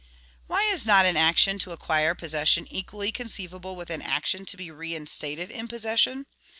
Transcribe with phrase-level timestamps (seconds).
[0.47, 4.71] Why is not an action to acquire possession equally conceivable with an action to be
[4.71, 6.25] reinstated in possession?